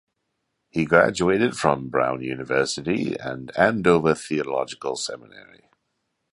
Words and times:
He 0.71 0.85
graduated 0.85 1.55
from 1.55 1.89
Brown 1.89 2.23
University 2.23 3.15
and 3.19 3.55
Andover 3.55 4.15
Theological 4.15 4.95
Seminary. 4.95 5.69